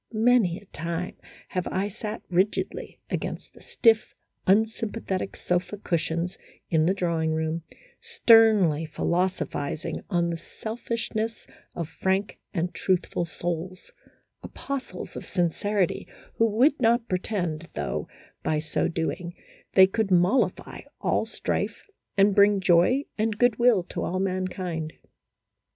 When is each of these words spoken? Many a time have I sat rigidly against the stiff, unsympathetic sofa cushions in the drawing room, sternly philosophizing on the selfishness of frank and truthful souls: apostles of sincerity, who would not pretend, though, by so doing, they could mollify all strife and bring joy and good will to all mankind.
Many 0.13 0.57
a 0.57 0.65
time 0.65 1.15
have 1.49 1.67
I 1.67 1.87
sat 1.87 2.23
rigidly 2.27 2.99
against 3.11 3.53
the 3.53 3.61
stiff, 3.61 4.15
unsympathetic 4.47 5.35
sofa 5.35 5.77
cushions 5.77 6.39
in 6.71 6.87
the 6.87 6.95
drawing 6.95 7.33
room, 7.35 7.61
sternly 7.99 8.87
philosophizing 8.87 10.01
on 10.09 10.31
the 10.31 10.39
selfishness 10.39 11.45
of 11.75 11.87
frank 11.87 12.39
and 12.51 12.73
truthful 12.73 13.25
souls: 13.25 13.91
apostles 14.41 15.15
of 15.15 15.23
sincerity, 15.23 16.07
who 16.39 16.47
would 16.47 16.79
not 16.79 17.07
pretend, 17.07 17.69
though, 17.75 18.07
by 18.41 18.57
so 18.57 18.87
doing, 18.87 19.35
they 19.73 19.85
could 19.85 20.09
mollify 20.09 20.79
all 20.99 21.27
strife 21.27 21.85
and 22.17 22.33
bring 22.33 22.59
joy 22.59 23.03
and 23.19 23.37
good 23.37 23.57
will 23.59 23.83
to 23.83 24.01
all 24.03 24.17
mankind. 24.19 24.93